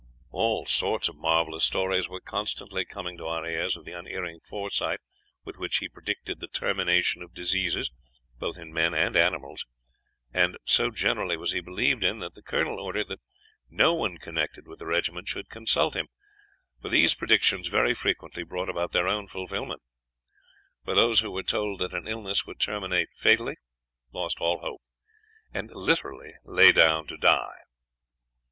[0.31, 4.99] All sorts of marvelous stories were constantly coming to our ears of the unerring foresight
[5.45, 7.91] with which he predicted the termination of diseases,
[8.39, 9.63] both in men and animals;
[10.33, 13.19] and so generally was he believed in that the colonel ordered that
[13.69, 16.07] no one connected with the regiment should consult him,
[16.81, 19.83] for these predictions very frequently brought about their own fulfillment;
[20.83, 23.57] for those who were told that an illness would terminate fatally,
[24.11, 24.81] lost all hope,
[25.53, 27.59] and literally lay down to die.